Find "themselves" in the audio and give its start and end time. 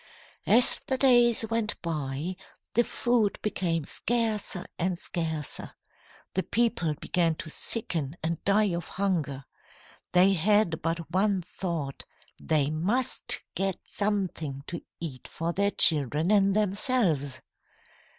16.55-17.41